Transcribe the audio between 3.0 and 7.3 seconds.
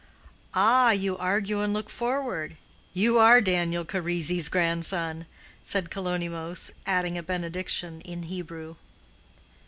are Daniel Charisi's grandson," said Kalonymos, adding a